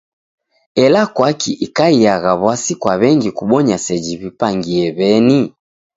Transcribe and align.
Ela 0.83 1.01
kwaki 1.15 1.51
ikaiagha 1.65 2.31
w'asi 2.43 2.73
kwa 2.81 2.93
w'engi 3.01 3.29
kubonya 3.37 3.75
seji 3.85 4.13
w'ipangie 4.21 4.85
w'eni? 4.97 5.41